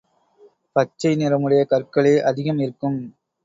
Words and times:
பச்சை 0.75 1.11
நிறமுடைய 1.15 1.61
கற்களே 1.65 2.15
அதிகம் 2.23 2.57
இருக்கும். 2.57 2.99